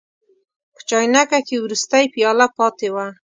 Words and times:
په 0.73 0.81
چاینکه 0.89 1.39
کې 1.47 1.55
وروستۍ 1.63 2.05
پیاله 2.13 2.47
پاتې 2.57 2.87
وه. 2.93 3.05